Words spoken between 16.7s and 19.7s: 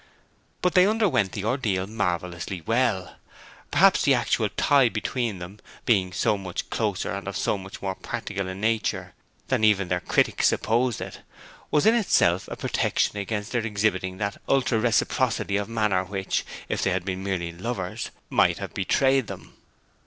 they had been merely lovers, might have betrayed them.